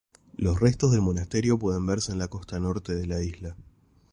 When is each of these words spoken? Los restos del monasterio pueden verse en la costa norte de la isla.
Los 0.35 0.59
restos 0.59 0.91
del 0.91 1.01
monasterio 1.03 1.59
pueden 1.59 1.85
verse 1.85 2.11
en 2.11 2.17
la 2.17 2.27
costa 2.27 2.59
norte 2.59 2.95
de 2.95 3.05
la 3.05 3.21
isla. 3.21 3.55